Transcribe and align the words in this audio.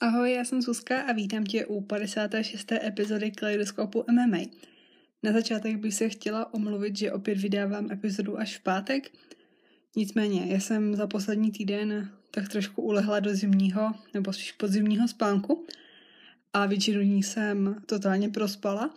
Ahoj, 0.00 0.32
já 0.32 0.44
jsem 0.44 0.62
Zuzka 0.62 1.00
a 1.00 1.12
vítám 1.12 1.44
tě 1.44 1.66
u 1.66 1.80
56. 1.80 2.72
epizody 2.72 3.30
Kaleidoskopu 3.30 4.04
MMA. 4.10 4.38
Na 5.22 5.32
začátek 5.32 5.76
bych 5.76 5.94
se 5.94 6.08
chtěla 6.08 6.54
omluvit, 6.54 6.96
že 6.96 7.12
opět 7.12 7.38
vydávám 7.38 7.92
epizodu 7.92 8.38
až 8.38 8.58
v 8.58 8.62
pátek. 8.62 9.10
Nicméně, 9.96 10.46
já 10.46 10.60
jsem 10.60 10.96
za 10.96 11.06
poslední 11.06 11.52
týden 11.52 12.10
tak 12.30 12.48
trošku 12.48 12.82
ulehla 12.82 13.20
do 13.20 13.34
zimního, 13.34 13.94
nebo 14.14 14.32
spíš 14.32 14.52
podzimního 14.52 15.08
spánku 15.08 15.66
a 16.52 16.66
většinu 16.66 17.00
dní 17.02 17.22
jsem 17.22 17.82
totálně 17.86 18.28
prospala 18.28 18.94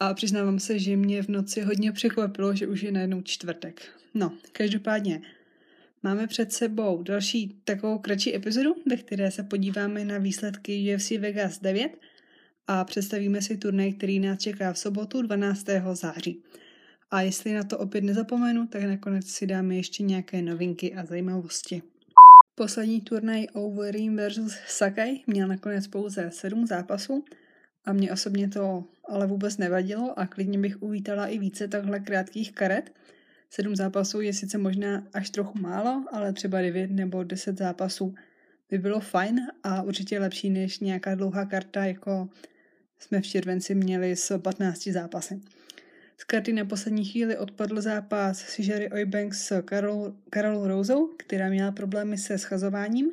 a 0.00 0.14
přiznávám 0.14 0.58
se, 0.58 0.78
že 0.78 0.96
mě 0.96 1.22
v 1.22 1.28
noci 1.28 1.60
hodně 1.60 1.92
překvapilo, 1.92 2.54
že 2.54 2.66
už 2.66 2.82
je 2.82 2.92
najednou 2.92 3.20
čtvrtek. 3.22 3.82
No, 4.14 4.32
každopádně, 4.52 5.22
Máme 6.04 6.26
před 6.26 6.52
sebou 6.52 7.02
další 7.02 7.60
takovou 7.64 7.98
kratší 7.98 8.36
epizodu, 8.36 8.74
ve 8.90 8.96
které 8.96 9.30
se 9.30 9.42
podíváme 9.42 10.04
na 10.04 10.18
výsledky 10.18 10.94
UFC 10.96 11.10
Vegas 11.10 11.58
9 11.58 11.98
a 12.66 12.84
představíme 12.84 13.42
si 13.42 13.56
turnaj, 13.56 13.92
který 13.92 14.18
nás 14.18 14.38
čeká 14.38 14.72
v 14.72 14.78
sobotu 14.78 15.22
12. 15.22 15.66
září. 15.92 16.42
A 17.10 17.20
jestli 17.20 17.52
na 17.54 17.62
to 17.62 17.78
opět 17.78 18.04
nezapomenu, 18.04 18.66
tak 18.66 18.82
nakonec 18.82 19.26
si 19.26 19.46
dáme 19.46 19.76
ještě 19.76 20.02
nějaké 20.02 20.42
novinky 20.42 20.94
a 20.94 21.04
zajímavosti. 21.04 21.82
Poslední 22.54 23.00
turnaj 23.00 23.46
Overeem 23.52 24.16
vs. 24.16 24.58
Sakai 24.66 25.20
měl 25.26 25.48
nakonec 25.48 25.86
pouze 25.86 26.30
7 26.32 26.66
zápasů 26.66 27.24
a 27.84 27.92
mě 27.92 28.12
osobně 28.12 28.48
to 28.48 28.84
ale 29.08 29.26
vůbec 29.26 29.58
nevadilo 29.58 30.18
a 30.18 30.26
klidně 30.26 30.58
bych 30.58 30.82
uvítala 30.82 31.26
i 31.26 31.38
více 31.38 31.68
takhle 31.68 32.00
krátkých 32.00 32.52
karet, 32.52 32.92
Sedm 33.54 33.76
zápasů 33.76 34.20
je 34.20 34.32
sice 34.32 34.58
možná 34.58 35.06
až 35.12 35.30
trochu 35.30 35.58
málo, 35.58 36.04
ale 36.12 36.32
třeba 36.32 36.60
devět 36.60 36.90
nebo 36.90 37.24
deset 37.24 37.58
zápasů 37.58 38.14
by 38.70 38.78
bylo 38.78 39.00
fajn 39.00 39.40
a 39.62 39.82
určitě 39.82 40.18
lepší 40.18 40.50
než 40.50 40.78
nějaká 40.78 41.14
dlouhá 41.14 41.44
karta, 41.44 41.84
jako 41.84 42.28
jsme 42.98 43.20
v 43.20 43.26
červenci 43.26 43.74
měli 43.74 44.16
s 44.16 44.38
15 44.38 44.88
zápasy. 44.88 45.40
Z 46.18 46.24
karty 46.24 46.52
na 46.52 46.64
poslední 46.64 47.04
chvíli 47.04 47.38
odpadl 47.38 47.80
zápas 47.80 48.38
s 48.38 48.58
Jerry 48.58 48.90
Oybanks 48.90 49.46
s 49.46 49.62
Karol, 49.62 50.14
Karolou 50.30 50.66
Rouzou, 50.66 51.06
která 51.16 51.48
měla 51.48 51.72
problémy 51.72 52.18
se 52.18 52.38
schazováním 52.38 53.10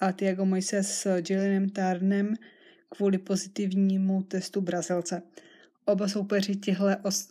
a 0.00 0.12
Tiago 0.12 0.44
Moises 0.44 1.00
s 1.00 1.22
Jillenem 1.28 1.70
Tarnem 1.70 2.34
kvůli 2.88 3.18
pozitivnímu 3.18 4.22
testu 4.22 4.60
Brazilce. 4.60 5.22
Oba 5.88 6.08
soupeři 6.08 6.56
těchto 6.56 6.84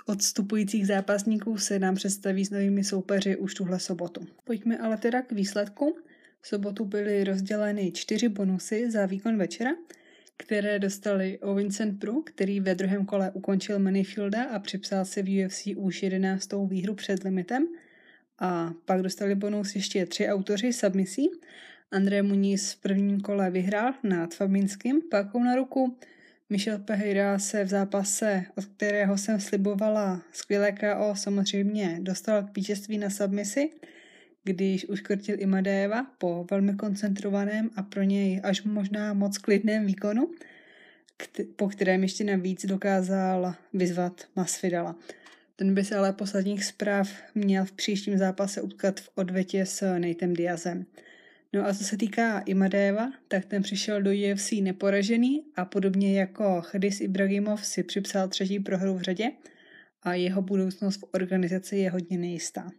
odstupujících 0.05 0.87
zápasníků 0.87 1.57
se 1.57 1.79
nám 1.79 1.95
představí 1.95 2.45
s 2.45 2.49
novými 2.49 2.83
soupeři 2.83 3.37
už 3.37 3.53
tuhle 3.53 3.79
sobotu. 3.79 4.27
Pojďme 4.43 4.77
ale 4.77 4.97
teda 4.97 5.21
k 5.21 5.31
výsledku. 5.31 5.97
V 6.41 6.47
sobotu 6.47 6.85
byly 6.85 7.23
rozděleny 7.23 7.91
čtyři 7.91 8.29
bonusy 8.29 8.91
za 8.91 9.05
výkon 9.05 9.37
večera, 9.37 9.69
které 10.37 10.79
dostali 10.79 11.39
o 11.39 11.55
Vincent 11.55 11.99
Pro, 11.99 12.13
který 12.13 12.59
ve 12.59 12.75
druhém 12.75 13.05
kole 13.05 13.31
ukončil 13.31 13.79
Manifielda 13.79 14.43
a 14.43 14.59
připsal 14.59 15.05
si 15.05 15.23
v 15.23 15.45
UFC 15.45 15.67
už 15.75 16.03
11. 16.03 16.49
výhru 16.67 16.95
před 16.95 17.23
limitem. 17.23 17.67
A 18.39 18.73
pak 18.85 19.01
dostali 19.01 19.35
bonus 19.35 19.75
ještě 19.75 20.05
tři 20.05 20.27
autoři 20.27 20.73
submisí. 20.73 21.29
André 21.91 22.21
Muniz 22.21 22.73
v 22.73 22.81
prvním 22.81 23.21
kole 23.21 23.51
vyhrál 23.51 23.93
nad 24.03 24.33
Fabinským 24.33 25.01
pakou 25.11 25.43
na 25.43 25.55
ruku, 25.55 25.97
Michel 26.49 26.79
Pereira 26.79 27.39
se 27.39 27.63
v 27.63 27.67
zápase, 27.67 28.45
od 28.57 28.65
kterého 28.65 29.17
jsem 29.17 29.39
slibovala 29.39 30.21
skvělé 30.31 30.71
KO, 30.71 31.15
samozřejmě 31.15 31.97
dostal 32.01 32.43
k 32.43 32.55
vítězství 32.55 32.97
na 32.97 33.09
submisi, 33.09 33.69
když 34.43 34.89
uškrtil 34.89 35.35
Imadeva 35.39 36.03
po 36.17 36.45
velmi 36.51 36.75
koncentrovaném 36.75 37.69
a 37.75 37.83
pro 37.83 38.03
něj 38.03 38.41
až 38.43 38.63
možná 38.63 39.13
moc 39.13 39.37
klidném 39.37 39.85
výkonu, 39.85 40.31
po 41.55 41.67
kterém 41.67 42.03
ještě 42.03 42.23
navíc 42.23 42.65
dokázal 42.65 43.55
vyzvat 43.73 44.21
Masvidala. 44.35 44.95
Ten 45.55 45.73
by 45.73 45.83
se 45.83 45.95
ale 45.95 46.13
posledních 46.13 46.65
zpráv 46.65 47.09
měl 47.35 47.65
v 47.65 47.71
příštím 47.71 48.17
zápase 48.17 48.61
utkat 48.61 48.99
v 48.99 49.09
odvetě 49.15 49.65
s 49.65 49.97
Natem 49.97 50.33
Diazem. 50.33 50.85
No 51.53 51.67
a 51.67 51.73
co 51.73 51.83
se 51.83 51.97
týká 51.97 52.39
Imadeva, 52.39 53.11
tak 53.27 53.45
ten 53.45 53.61
přišel 53.61 54.01
do 54.01 54.11
UFC 54.11 54.51
neporažený 54.51 55.43
a 55.55 55.65
podobně 55.65 56.19
jako 56.19 56.61
Chadis 56.61 57.01
Ibrahimov 57.01 57.65
si 57.65 57.83
připsal 57.83 58.27
třetí 58.27 58.59
prohru 58.59 58.93
v 58.93 59.01
řadě 59.01 59.31
a 60.03 60.13
jeho 60.13 60.41
budoucnost 60.41 60.97
v 60.97 61.05
organizaci 61.13 61.77
je 61.77 61.89
hodně 61.89 62.17
nejistá. 62.17 62.71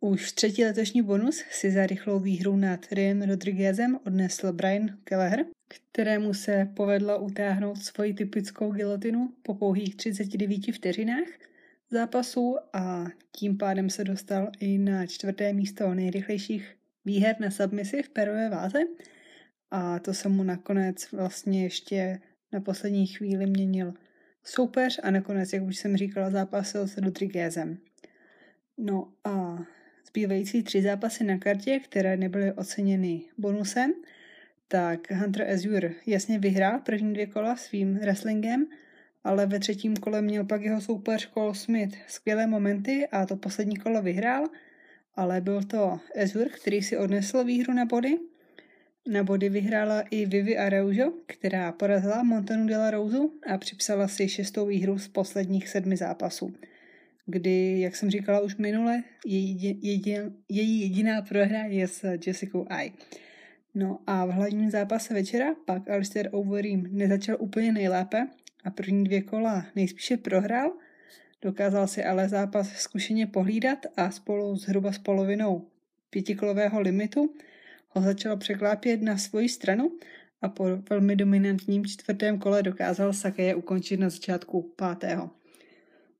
Už 0.00 0.32
třetí 0.32 0.64
letošní 0.64 1.02
bonus 1.02 1.44
si 1.50 1.70
za 1.70 1.86
rychlou 1.86 2.18
výhru 2.18 2.56
nad 2.56 2.92
Ryan 2.92 3.22
Rodriguezem 3.22 3.98
odnesl 4.06 4.52
Brian 4.52 4.98
Kelleher, 5.04 5.46
kterému 5.68 6.34
se 6.34 6.68
povedlo 6.76 7.18
utáhnout 7.18 7.78
svoji 7.78 8.14
typickou 8.14 8.72
gilotinu 8.72 9.32
po 9.42 9.54
pouhých 9.54 9.96
39 9.96 10.74
vteřinách 10.74 11.28
zápasu 11.90 12.56
a 12.72 13.06
tím 13.32 13.58
pádem 13.58 13.90
se 13.90 14.04
dostal 14.04 14.50
i 14.60 14.78
na 14.78 15.06
čtvrté 15.06 15.52
místo 15.52 15.94
nejrychlejších 15.94 16.77
výher 17.08 17.36
na 17.40 17.50
submisi 17.50 18.02
v 18.02 18.08
perové 18.08 18.48
váze 18.48 18.78
a 19.70 19.98
to 19.98 20.14
se 20.14 20.28
mu 20.28 20.42
nakonec 20.42 21.12
vlastně 21.12 21.62
ještě 21.62 22.20
na 22.52 22.60
poslední 22.60 23.06
chvíli 23.06 23.46
měnil 23.46 23.94
soupeř 24.44 25.00
a 25.02 25.10
nakonec, 25.10 25.52
jak 25.52 25.62
už 25.62 25.76
jsem 25.76 25.96
říkala, 25.96 26.30
zápasil 26.30 26.88
se 26.88 27.00
Rodriguezem. 27.00 27.78
No 28.78 29.12
a 29.24 29.58
zbývající 30.08 30.62
tři 30.62 30.82
zápasy 30.82 31.24
na 31.24 31.38
kartě, 31.38 31.80
které 31.80 32.16
nebyly 32.16 32.52
oceněny 32.52 33.22
bonusem, 33.38 33.92
tak 34.68 35.10
Hunter 35.10 35.50
Azure 35.50 35.92
jasně 36.06 36.38
vyhrál 36.38 36.80
první 36.80 37.12
dvě 37.12 37.26
kola 37.26 37.56
svým 37.56 37.98
wrestlingem, 37.98 38.66
ale 39.24 39.46
ve 39.46 39.58
třetím 39.58 39.96
kole 39.96 40.22
měl 40.22 40.44
pak 40.44 40.62
jeho 40.62 40.80
soupeř 40.80 41.30
Cole 41.32 41.54
Smith 41.54 41.96
skvělé 42.08 42.46
momenty 42.46 43.08
a 43.12 43.26
to 43.26 43.36
poslední 43.36 43.76
kolo 43.76 44.02
vyhrál– 44.02 44.46
ale 45.18 45.40
byl 45.40 45.62
to 45.62 46.00
Ezur, 46.14 46.48
který 46.48 46.82
si 46.82 46.96
odnesl 46.96 47.44
výhru 47.44 47.72
na 47.72 47.84
body. 47.84 48.18
Na 49.08 49.24
body 49.24 49.48
vyhrála 49.48 50.00
i 50.00 50.26
Vivi 50.26 50.58
Araujo, 50.58 51.12
která 51.26 51.72
porazila 51.72 52.22
Montanu 52.22 52.66
de 52.66 52.76
la 52.76 52.90
Rose 52.90 53.18
a 53.46 53.58
připsala 53.58 54.08
si 54.08 54.28
šestou 54.28 54.66
výhru 54.66 54.98
z 54.98 55.08
posledních 55.08 55.68
sedmi 55.68 55.96
zápasů, 55.96 56.54
kdy, 57.26 57.80
jak 57.80 57.96
jsem 57.96 58.10
říkala 58.10 58.40
už 58.40 58.56
minule, 58.56 59.02
její, 59.26 59.78
jedin, 59.82 60.32
její 60.48 60.80
jediná 60.80 61.22
prohra 61.22 61.64
je 61.64 61.88
s 61.88 62.18
Jessica 62.26 62.58
I. 62.68 62.92
No 63.74 63.98
a 64.06 64.26
v 64.26 64.30
hlavním 64.30 64.70
zápase 64.70 65.14
večera 65.14 65.54
pak 65.66 65.90
Alistair 65.90 66.28
Overeem 66.32 66.84
nezačal 66.90 67.36
úplně 67.38 67.72
nejlépe 67.72 68.28
a 68.64 68.70
první 68.70 69.04
dvě 69.04 69.22
kola 69.22 69.66
nejspíše 69.76 70.16
prohrál– 70.16 70.72
Dokázal 71.42 71.86
si 71.86 72.04
ale 72.04 72.28
zápas 72.28 72.72
zkušeně 72.72 73.26
pohlídat 73.26 73.78
a 73.96 74.10
spolu 74.10 74.56
zhruba 74.56 74.92
s 74.92 74.98
polovinou 74.98 75.68
pětikolového 76.10 76.80
limitu 76.80 77.34
ho 77.88 78.02
začal 78.02 78.36
překlápět 78.36 79.02
na 79.02 79.18
svoji 79.18 79.48
stranu 79.48 79.92
a 80.42 80.48
po 80.48 80.64
velmi 80.90 81.16
dominantním 81.16 81.86
čtvrtém 81.86 82.38
kole 82.38 82.62
dokázal 82.62 83.12
Sakeje 83.12 83.54
ukončit 83.54 83.96
na 83.96 84.10
začátku 84.10 84.72
pátého. 84.76 85.30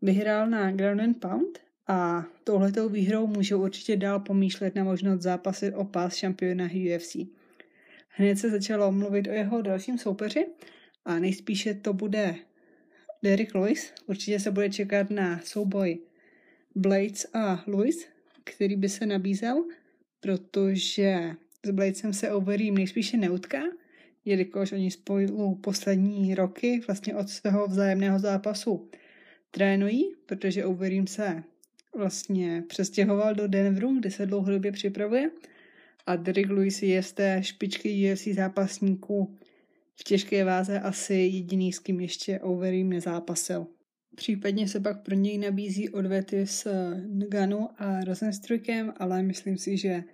Vyhrál 0.03 0.47
na 0.47 0.73
Ground 0.73 1.01
and 1.01 1.15
Pound 1.15 1.59
a 1.87 2.25
touhletou 2.45 2.89
výhrou 2.89 3.27
může 3.27 3.55
určitě 3.55 3.97
dál 3.97 4.21
pomýšlet 4.21 4.75
na 4.75 4.85
možnost 4.85 5.23
zápasit 5.23 5.75
o 5.75 5.85
pás 5.85 6.15
šampiona 6.15 6.65
UFC. 6.65 7.17
Hned 8.09 8.39
se 8.39 8.51
začalo 8.51 8.93
mluvit 8.93 9.29
o 9.29 9.31
jeho 9.31 9.63
dalším 9.63 9.99
soupeři 9.99 10.47
a 11.05 11.19
nejspíše 11.19 11.75
to 11.75 11.93
bude 11.93 12.35
Derek 13.23 13.55
Lewis. 13.55 13.93
Určitě 14.07 14.41
se 14.41 14.51
bude 14.51 14.71
čekat 14.71 15.11
na 15.11 15.41
souboj 15.45 15.99
Blades 16.75 17.27
a 17.35 17.65
Lewis, 17.67 18.07
který 18.45 18.77
by 18.77 18.89
se 18.89 19.07
nabízel, 19.07 19.65
protože 20.21 21.35
s 21.67 21.71
Bladesem 21.71 22.13
se 22.13 22.33
Overeem 22.33 22.75
nejspíše 22.75 23.17
neutká, 23.17 23.63
jelikož 24.25 24.73
oni 24.73 24.91
spolu 24.91 25.55
poslední 25.55 26.35
roky 26.35 26.81
vlastně 26.87 27.15
od 27.15 27.29
svého 27.29 27.67
vzájemného 27.67 28.19
zápasu 28.19 28.91
trénují, 29.51 30.15
protože 30.27 30.65
Overeem 30.65 31.07
se 31.07 31.43
vlastně 31.97 32.65
přestěhoval 32.69 33.35
do 33.35 33.49
Denveru, 33.49 33.99
kde 33.99 34.11
se 34.11 34.27
dlouhodobě 34.27 34.73
připravuje 34.73 35.31
a 36.07 36.17
Derek 36.17 36.51
Lewis 36.51 36.83
je 36.83 37.03
z 37.03 37.13
té 37.13 37.43
špičky 37.43 38.13
UFC 38.13 38.27
zápasníků 38.27 39.37
v 40.01 40.05
těžké 40.05 40.45
váze 40.45 40.81
asi 40.81 41.15
jediný, 41.15 41.73
s 41.73 41.79
kým 41.79 42.01
ještě 42.01 42.41
Overeem 42.41 42.91
nezápasil. 42.91 43.67
Případně 44.15 44.69
se 44.69 44.81
pak 44.81 45.03
pro 45.03 45.15
něj 45.15 45.39
nabízí 45.39 45.89
odvety 45.89 46.47
s 46.47 46.71
Ganu 47.29 47.69
a 47.79 48.05
Rosenstrykem, 48.05 48.93
ale 48.97 49.23
myslím 49.23 49.59
si, 49.59 49.77
že 49.77 50.05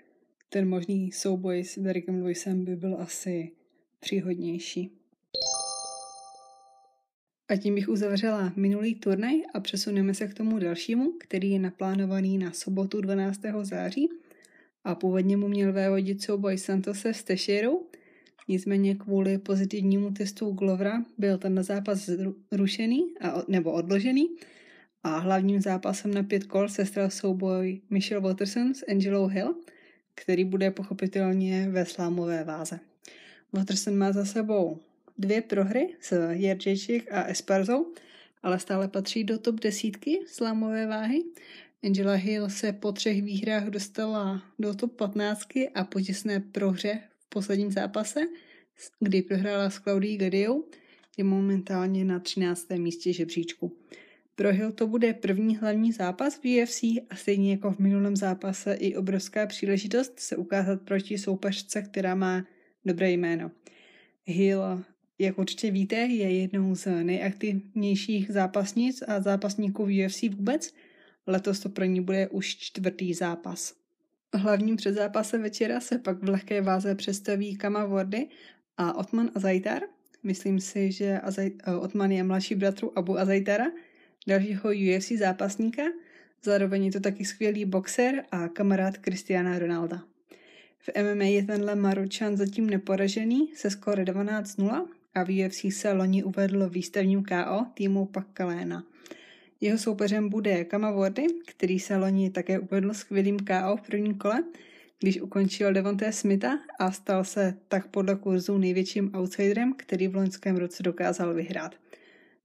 ten 0.49 0.69
možný 0.69 1.13
souboj 1.13 1.65
s 1.65 1.79
Derekem 1.79 2.23
Lewisem 2.23 2.65
by 2.65 2.77
byl 2.77 2.97
asi 3.01 3.53
příhodnější. 4.01 4.91
A 7.49 7.57
tím 7.57 7.75
bych 7.75 7.89
uzavřela 7.89 8.53
minulý 8.57 8.95
turnaj 8.95 9.43
a 9.55 9.61
přesuneme 9.61 10.15
se 10.15 10.29
k 10.29 10.35
tomu 10.35 10.59
dalšímu, 10.59 11.13
který 11.21 11.51
je 11.51 11.59
naplánovaný 11.59 12.39
na 12.39 12.53
sobotu 12.53 13.01
12. 13.01 13.41
září. 13.63 14.09
a 14.85 14.95
původně 14.95 15.37
mu 15.37 15.49
měl 15.49 15.73
vévodit 15.73 16.23
souboj 16.23 16.59
Santose 16.59 17.15
s 17.15 17.25
Teixeirou, 17.25 17.87
nicméně 18.49 18.95
kvůli 18.95 19.39
pozitivnímu 19.39 20.11
testu 20.11 20.51
Glovera 20.51 21.05
byl 21.19 21.39
ten 21.39 21.63
zápas 21.63 22.11
zrušený 22.53 23.15
a, 23.21 23.43
nebo 23.49 23.73
odložený 23.73 24.29
a 25.03 25.19
hlavním 25.19 25.61
zápasem 25.61 26.15
na 26.15 26.23
pět 26.23 26.45
kol 26.45 26.69
se 26.69 26.87
stal 26.87 27.11
souboj 27.11 27.81
Michelle 27.91 28.23
Watterson 28.23 28.75
s 28.75 28.85
Angelou 28.89 29.27
Hill, 29.27 29.55
který 30.15 30.45
bude 30.45 30.71
pochopitelně 30.71 31.69
ve 31.71 31.85
slámové 31.85 32.45
váze. 32.45 32.81
Watterson 33.53 33.97
má 33.97 34.13
za 34.13 34.25
sebou 34.25 34.79
dvě 35.19 35.43
prohry 35.43 35.97
s 36.01 36.31
Jerčeček 36.31 37.13
a 37.13 37.23
Esparzou, 37.23 37.93
ale 38.43 38.59
stále 38.59 38.89
patří 38.89 39.25
do 39.25 39.39
top 39.39 39.61
desítky 39.61 40.21
slámové 40.27 40.87
váhy. 40.87 41.23
Angela 41.85 42.15
Hill 42.15 42.51
se 42.51 42.73
po 42.73 42.93
třech 42.93 43.23
výhrách 43.23 43.65
dostala 43.65 44.43
do 44.59 44.75
top 44.75 44.97
15 44.97 45.49
a 45.75 45.85
po 45.85 46.01
těsné 46.01 46.41
prohře 46.41 47.01
v 47.27 47.29
posledním 47.29 47.71
zápase, 47.71 48.21
kdy 49.01 49.23
prohrála 49.23 49.71
s 49.71 49.79
Claudii 49.79 50.17
Gadiou, 50.17 50.65
je 51.17 51.25
momentálně 51.25 52.05
na 52.05 52.21
13. 52.21 52.71
místě 52.71 53.13
žebříčku. 53.13 53.77
Pro 54.35 54.53
Hill 54.53 54.73
to 54.73 54.87
bude 54.87 55.15
první 55.15 55.57
hlavní 55.57 55.93
zápas 55.93 56.41
v 56.43 56.63
UFC 56.63 56.83
a 56.83 57.17
stejně 57.17 57.51
jako 57.51 57.71
v 57.71 57.79
minulém 57.79 58.17
zápase 58.17 58.75
i 58.75 58.97
obrovská 58.97 59.47
příležitost 59.47 60.21
se 60.21 60.37
ukázat 60.37 60.83
proti 60.83 61.19
soupeřce, 61.19 61.83
která 61.83 62.15
má 62.15 62.45
dobré 62.85 63.11
jméno. 63.11 63.51
Hill, 64.25 64.85
jak 65.19 65.39
určitě 65.39 65.71
víte, 65.71 65.97
je 65.97 66.41
jednou 66.41 66.75
z 66.75 67.03
nejaktivnějších 67.03 68.31
zápasnic 68.31 69.03
a 69.09 69.21
zápasníků 69.21 69.87
v 69.87 70.07
UFC 70.07 70.23
vůbec. 70.23 70.75
Letos 71.27 71.61
to 71.61 71.69
pro 71.69 71.85
ní 71.85 72.01
bude 72.01 72.29
už 72.29 72.57
čtvrtý 72.57 73.15
zápas. 73.15 73.84
Hlavním 74.35 74.77
předzápasem 74.77 75.43
večera 75.43 75.81
se 75.81 75.99
pak 75.99 76.23
v 76.23 76.29
lehké 76.29 76.63
váze 76.63 76.95
představí 76.95 77.57
Kama 77.57 77.85
Wordy 77.85 78.29
a 78.77 78.97
Otman 78.97 79.31
Azaitar. 79.35 79.83
Myslím 80.23 80.61
si, 80.61 80.93
že 80.93 81.21
Azaj- 81.25 81.81
Otman 81.81 82.13
je 82.13 82.23
mladší 82.23 82.55
bratru 82.55 82.99
Abu 82.99 83.19
Azaitara, 83.19 83.65
dalšího 84.27 84.71
UFC 84.71 85.19
zápasníka, 85.19 85.83
zároveň 86.43 86.85
je 86.85 86.93
to 86.93 87.01
taky 87.01 87.25
skvělý 87.25 87.65
boxer 87.65 88.25
a 88.31 88.49
kamarád 88.49 88.99
Cristiana 88.99 89.59
Ronalda. 89.59 90.03
V 90.79 90.91
MMA 91.03 91.25
je 91.25 91.43
tenhle 91.43 91.75
Maručan 91.75 92.37
zatím 92.37 92.71
neporažený 92.71 93.51
se 93.55 93.71
skóre 93.71 94.05
12-0 94.05 94.87
a 95.15 95.25
v 95.25 95.47
UFC 95.47 95.65
se 95.71 95.93
loni 95.93 96.25
uvedl 96.25 96.69
výstavním 96.69 97.25
KO 97.25 97.67
týmu 97.75 98.07
Pakaléna. 98.07 98.85
Jeho 99.61 99.79
soupeřem 99.79 100.29
bude 100.29 100.65
Kama 100.65 100.91
Wardy, 100.91 101.27
který 101.47 101.81
se 101.81 101.97
loni 101.97 102.31
také 102.31 102.59
uvedl 102.59 102.95
skvělým 102.95 103.39
KO 103.39 103.77
v 103.77 103.83
prvním 103.87 104.15
kole, 104.15 104.45
když 104.99 105.21
ukončil 105.21 105.73
Devonté 105.73 106.13
Smitha 106.13 106.59
a 106.79 106.93
stal 106.93 107.25
se 107.25 107.55
tak 107.69 107.87
podle 107.87 108.17
kurzu 108.17 108.59
největším 108.59 109.11
outsiderem, 109.15 109.75
který 109.77 110.09
v 110.09 110.17
loňském 110.17 110.57
roce 110.57 110.83
dokázal 110.83 111.35
vyhrát. 111.35 111.75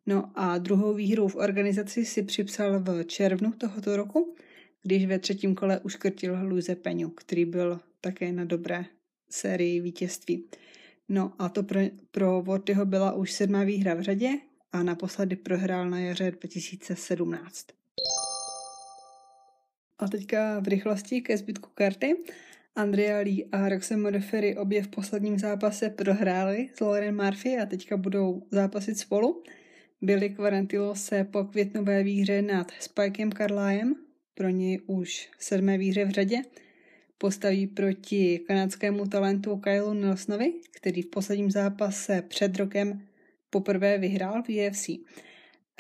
No 0.06 0.32
a 0.36 0.58
druhou 0.58 0.94
výhru 0.94 1.28
v 1.28 1.36
organizaci 1.36 2.06
si 2.06 2.24
připsal 2.24 2.80
v 2.80 3.04
červnu 3.04 3.52
tohoto 3.52 3.96
roku, 3.96 4.36
když 4.84 5.06
ve 5.06 5.20
třetím 5.20 5.56
kole 5.56 5.80
uškrtil 5.80 6.38
Luise 6.42 6.76
Peňu, 6.76 7.10
který 7.10 7.46
byl 7.46 7.80
také 8.02 8.32
na 8.32 8.46
dobré 8.46 8.86
sérii 9.30 9.80
vítězství. 9.80 10.46
No 11.10 11.34
a 11.40 11.50
to 11.50 11.64
pro, 11.64 11.80
pro 12.12 12.42
Vortyho 12.42 12.86
byla 12.86 13.14
už 13.14 13.32
sedmá 13.32 13.64
výhra 13.64 13.94
v 13.94 14.02
řadě 14.02 14.30
a 14.72 14.84
naposledy 14.84 15.36
prohrál 15.36 15.90
na 15.90 16.00
jaře 16.00 16.32
2017. 16.32 17.68
A 20.00 20.08
teďka 20.08 20.60
v 20.60 20.68
rychlosti 20.68 21.22
ke 21.22 21.38
zbytku 21.38 21.70
karty. 21.74 22.16
Andrea 22.76 23.20
Lee 23.20 23.46
a 23.52 23.70
Roxanne 23.70 24.04
Modafferi 24.04 24.58
obě 24.58 24.84
v 24.84 24.88
posledním 24.88 25.40
zápase 25.40 25.90
prohráli 25.90 26.70
s 26.74 26.80
Lauren 26.80 27.24
Murphy 27.24 27.58
a 27.58 27.66
teďka 27.66 27.98
budou 27.98 28.44
zápasit 28.52 28.98
spolu. 28.98 29.44
Billy 30.02 30.30
Quarantillo 30.30 30.96
se 30.96 31.24
po 31.24 31.44
květnové 31.44 32.04
výhře 32.04 32.42
nad 32.42 32.72
Spikem 32.80 33.32
Carlyem, 33.32 33.96
pro 34.34 34.50
něj 34.50 34.80
už 34.86 35.30
sedmé 35.40 35.78
výhře 35.78 36.06
v 36.06 36.10
řadě, 36.10 36.42
postaví 37.18 37.68
proti 37.68 38.40
kanadskému 38.48 39.06
talentu 39.08 39.58
Kyleu 39.58 39.94
Nelsonovi, 39.94 40.54
který 40.72 41.02
v 41.02 41.10
posledním 41.10 41.52
zápase 41.52 42.22
před 42.28 42.58
rokem 42.58 43.02
poprvé 43.50 43.98
vyhrál 43.98 44.44
v 44.44 44.50
UFC. 44.50 44.90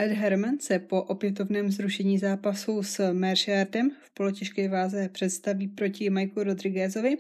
Ed 0.02 0.12
Herman 0.12 0.60
se 0.60 0.80
po 0.80 1.04
opětovném 1.04 1.72
zrušení 1.72 2.18
zápasu 2.18 2.84
s 2.84 3.14
Mershardem 3.14 3.92
v 4.02 4.14
polotěžké 4.14 4.70
váze 4.70 5.10
představí 5.10 5.68
proti 5.68 6.10
Mikeu 6.10 6.44
Rodriguezovi, 6.44 7.18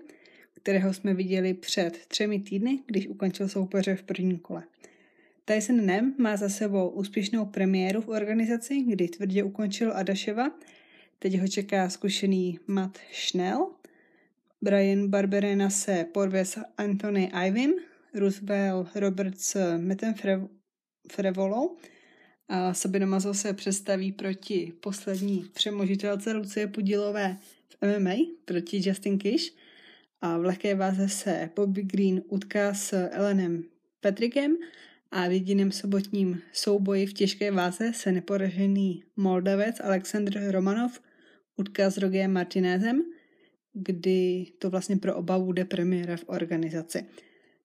kterého 0.53 0.93
jsme 0.93 1.13
viděli 1.13 1.53
před 1.53 2.05
třemi 2.07 2.39
týdny, 2.39 2.79
když 2.85 3.07
ukončil 3.07 3.49
soupeře 3.49 3.95
v 3.95 4.03
prvním 4.03 4.39
kole. 4.39 4.63
Tyson 5.45 5.85
Nem 5.85 6.15
má 6.17 6.37
za 6.37 6.49
sebou 6.49 6.89
úspěšnou 6.89 7.45
premiéru 7.45 8.01
v 8.01 8.07
organizaci, 8.07 8.81
kdy 8.81 9.07
tvrdě 9.07 9.43
ukončil 9.43 9.91
Adaševa. 9.95 10.51
Teď 11.19 11.39
ho 11.39 11.47
čeká 11.47 11.89
zkušený 11.89 12.59
Matt 12.67 12.97
Schnell. 13.13 13.71
Brian 14.61 15.07
Barberena 15.07 15.69
se 15.69 16.05
porve 16.13 16.45
s 16.45 16.59
Anthony 16.77 17.31
Ivim, 17.47 17.73
Roosevelt 18.13 18.95
Roberts 18.95 19.57
Metem 19.77 20.13
Frevolou 21.11 21.77
a 22.47 22.73
Sabina 22.73 23.05
Mazo 23.05 23.33
se 23.33 23.53
představí 23.53 24.11
proti 24.11 24.73
poslední 24.79 25.49
přemožitelce 25.53 26.33
Lucie 26.33 26.67
Pudilové 26.67 27.37
v 27.69 27.99
MMA, 27.99 28.15
proti 28.45 28.81
Justin 28.83 29.17
Kish 29.17 29.53
a 30.21 30.37
v 30.37 30.43
lehké 30.43 30.75
váze 30.75 31.09
se 31.09 31.49
Bobby 31.55 31.83
Green 31.83 32.21
utká 32.27 32.73
s 32.73 33.07
Elenem 33.11 33.63
Petrikem 33.99 34.57
a 35.11 35.27
v 35.27 35.31
jediném 35.31 35.71
sobotním 35.71 36.41
souboji 36.53 37.05
v 37.05 37.13
těžké 37.13 37.51
váze 37.51 37.93
se 37.93 38.11
neporažený 38.11 39.03
Moldavec 39.15 39.79
Aleksandr 39.79 40.51
Romanov 40.51 40.99
utká 41.57 41.89
s 41.89 41.97
Rogem 41.97 42.33
Martinezem, 42.33 43.03
kdy 43.73 44.45
to 44.59 44.69
vlastně 44.69 44.97
pro 44.97 45.15
oba 45.15 45.39
bude 45.39 45.65
premiéra 45.65 46.17
v 46.17 46.23
organizaci. 46.27 47.05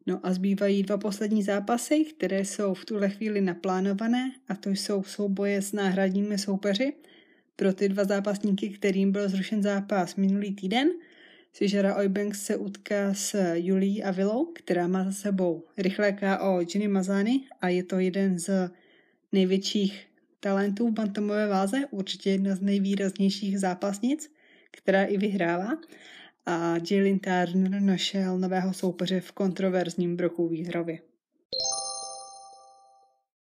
No 0.07 0.21
a 0.23 0.33
zbývají 0.33 0.83
dva 0.83 0.99
poslední 0.99 1.43
zápasy, 1.43 2.05
které 2.05 2.45
jsou 2.45 2.75
v 2.75 2.85
tuhle 2.85 3.11
chvíli 3.11 3.41
naplánované 3.41 4.33
a 4.49 4.55
to 4.55 4.71
jsou 4.71 5.03
souboje 5.03 5.63
s 5.63 5.73
náhradními 5.73 6.39
soupeři. 6.39 6.93
Pro 7.57 7.73
ty 7.73 7.89
dva 7.89 8.05
zápasníky, 8.05 8.69
kterým 8.69 9.13
byl 9.13 9.29
zrušen 9.29 9.63
zápas 9.63 10.17
minulý 10.17 10.55
týden– 10.55 10.89
Sižara 11.57 11.97
Oybanks 11.97 12.43
se 12.43 12.57
utká 12.57 13.15
s 13.15 13.55
Julí 13.55 14.03
Avilou, 14.03 14.45
která 14.45 14.87
má 14.87 15.05
za 15.05 15.13
sebou 15.13 15.65
rychlé 15.79 16.13
KO 16.13 16.65
Ginny 16.65 16.89
Mazany 16.89 17.41
a 17.61 17.69
je 17.69 17.83
to 17.85 17.99
jeden 17.99 18.39
z 18.39 18.71
největších 19.33 20.07
talentů 20.41 20.89
v 20.89 20.93
bantamové 20.93 21.49
váze, 21.49 21.77
určitě 21.91 22.31
jedna 22.31 22.57
z 22.57 22.61
nejvýraznějších 22.61 23.61
zápasnic, 23.61 24.31
která 24.71 25.05
i 25.05 25.17
vyhrává. 25.17 25.79
A 26.47 26.75
Jalen 26.91 27.19
Turner 27.19 27.83
našel 27.83 28.39
nového 28.39 28.73
soupeře 28.73 29.21
v 29.21 29.33
kontroverzním 29.33 30.17
broku 30.17 30.49
výhrově. 30.49 30.99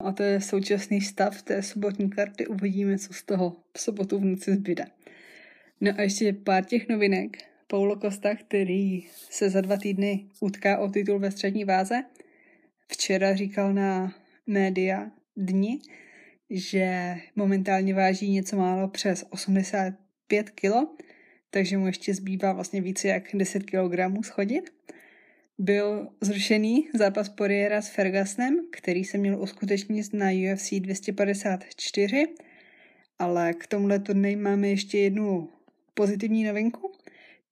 A 0.06 0.12
to 0.12 0.24
je 0.24 0.42
současný 0.42 1.02
stav 1.02 1.42
té 1.42 1.64
sobotní 1.64 2.10
karty. 2.10 2.48
Uvidíme, 2.48 2.98
co 2.98 3.14
z 3.14 3.24
toho 3.24 3.56
v 3.78 3.80
sobotu 3.80 4.20
v 4.20 4.26
noci 4.26 4.54
zbyde. 4.54 4.86
No 5.82 5.92
a 5.98 6.02
ještě 6.02 6.34
pár 6.34 6.66
těch 6.66 6.90
novinek. 6.90 7.38
Paulo 7.68 8.00
Costa, 8.00 8.36
který 8.36 9.04
se 9.30 9.50
za 9.50 9.62
dva 9.62 9.78
týdny 9.78 10.26
utká 10.40 10.78
o 10.80 10.90
titul 10.90 11.20
ve 11.20 11.32
střední 11.32 11.66
váze, 11.66 12.04
včera 12.88 13.36
říkal 13.36 13.74
na 13.74 14.14
média 14.48 15.12
dni, 15.38 15.80
že 16.50 17.16
momentálně 17.36 17.94
váží 17.94 18.32
něco 18.32 18.58
málo 18.58 18.88
přes 18.88 19.26
85 19.30 20.50
kg, 20.50 20.74
takže 21.50 21.78
mu 21.78 21.88
ještě 21.88 22.14
zbývá 22.14 22.54
vlastně 22.54 22.82
více 22.82 23.08
jak 23.08 23.24
10 23.34 23.64
kg 23.64 24.26
schodit. 24.26 24.70
Byl 25.58 26.08
zrušený 26.22 26.88
zápas 26.94 27.30
Poiriera 27.30 27.82
s 27.82 27.90
Fergusonem, 27.90 28.60
který 28.72 29.04
se 29.04 29.18
měl 29.18 29.42
uskutečnit 29.42 30.14
na 30.14 30.26
UFC 30.26 30.74
254, 30.74 32.28
ale 33.20 33.54
k 33.54 33.68
tomuhle 33.68 34.00
turnej 34.00 34.36
máme 34.36 34.68
ještě 34.68 34.98
jednu 34.98 35.50
pozitivní 35.94 36.44
novinku 36.44 36.92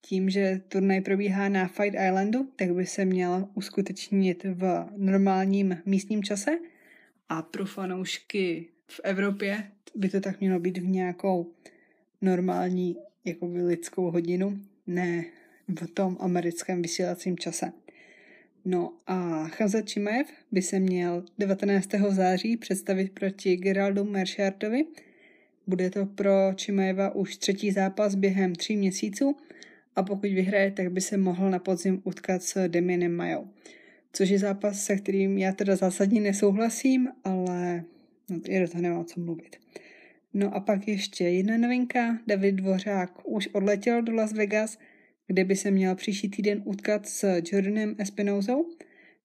tím, 0.00 0.30
že 0.30 0.60
turnaj 0.68 1.00
probíhá 1.00 1.48
na 1.48 1.68
Fight 1.68 1.94
Islandu, 1.94 2.48
tak 2.56 2.74
by 2.74 2.86
se 2.86 3.04
měl 3.04 3.48
uskutečnit 3.54 4.44
v 4.44 4.86
normálním 4.96 5.78
místním 5.86 6.22
čase 6.22 6.58
a 7.28 7.42
pro 7.42 7.66
fanoušky 7.66 8.68
v 8.86 9.00
Evropě 9.04 9.70
by 9.94 10.08
to 10.08 10.20
tak 10.20 10.40
mělo 10.40 10.60
být 10.60 10.78
v 10.78 10.86
nějakou 10.86 11.52
normální 12.20 12.96
jakoby 13.28 13.62
lidskou 13.62 14.10
hodinu, 14.10 14.60
ne 14.86 15.24
v 15.68 15.86
tom 15.86 16.16
americkém 16.20 16.82
vysílacím 16.82 17.38
čase. 17.38 17.72
No 18.64 18.92
a 19.06 19.48
Chazet 19.48 19.88
Čimaev 19.88 20.26
by 20.52 20.62
se 20.62 20.80
měl 20.80 21.24
19. 21.38 21.88
září 22.08 22.56
představit 22.56 23.12
proti 23.12 23.56
Geraldu 23.56 24.04
Mershartovi. 24.04 24.84
Bude 25.66 25.90
to 25.90 26.06
pro 26.06 26.52
Čimaeva 26.54 27.14
už 27.14 27.36
třetí 27.36 27.70
zápas 27.70 28.14
během 28.14 28.54
tří 28.54 28.76
měsíců 28.76 29.36
a 29.96 30.02
pokud 30.02 30.30
vyhraje, 30.30 30.70
tak 30.70 30.92
by 30.92 31.00
se 31.00 31.16
mohl 31.16 31.50
na 31.50 31.58
podzim 31.58 32.02
utkat 32.04 32.42
s 32.42 32.68
Deminem 32.68 33.16
Majou. 33.16 33.48
Což 34.12 34.28
je 34.28 34.38
zápas, 34.38 34.84
se 34.84 34.96
kterým 34.96 35.38
já 35.38 35.52
teda 35.52 35.76
zásadně 35.76 36.20
nesouhlasím, 36.20 37.08
ale 37.24 37.84
no, 38.30 38.40
je 38.48 38.60
do 38.60 38.68
toho 38.68 38.82
nemám 38.82 39.04
co 39.04 39.20
mluvit. 39.20 39.56
No 40.34 40.54
a 40.54 40.60
pak 40.60 40.88
ještě 40.88 41.24
jedna 41.24 41.56
novinka. 41.56 42.18
David 42.26 42.54
Dvořák 42.54 43.28
už 43.28 43.48
odletěl 43.48 44.02
do 44.02 44.14
Las 44.14 44.32
Vegas, 44.32 44.78
kde 45.26 45.44
by 45.44 45.56
se 45.56 45.70
měl 45.70 45.94
příští 45.94 46.28
týden 46.28 46.62
utkat 46.64 47.08
s 47.08 47.40
Jordanem 47.52 47.94
Espinozou, 47.98 48.66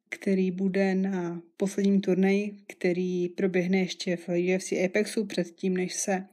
který 0.09 0.51
bude 0.51 0.95
na 0.95 1.41
posledním 1.57 2.01
turnaji, 2.01 2.57
který 2.67 3.29
proběhne 3.29 3.77
ještě 3.77 4.15
v 4.15 4.29
UFC 4.29 4.71
Apexu 4.85 5.25
předtím, 5.25 5.77
než 5.77 5.93
se 5.93 6.25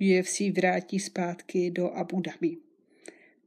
UFC 0.00 0.40
vrátí 0.40 1.00
zpátky 1.00 1.70
do 1.70 1.90
Abu 1.90 2.20
Dhabi. 2.20 2.56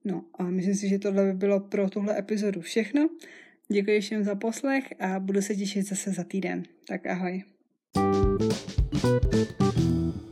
No 0.06 0.26
a 0.34 0.44
myslím 0.44 0.76
si, 0.76 0.90
že 0.90 1.00
tohle 1.00 1.26
by 1.26 1.34
bylo 1.34 1.60
pro 1.60 1.90
tuhle 1.90 2.20
epizodu 2.20 2.62
všechno. 2.62 3.10
Děkuji 3.72 4.02
všem 4.02 4.24
za 4.24 4.36
poslech 4.36 4.94
a 5.00 5.20
budu 5.20 5.42
se 5.42 5.56
těšit 5.56 5.88
zase 5.88 6.12
za 6.12 6.24
týden. 6.24 6.64
Tak 6.88 7.08
ahoj. 7.08 7.44
thank 9.02 9.78
you 9.78 10.28